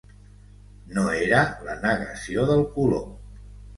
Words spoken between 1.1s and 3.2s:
era la negació del color.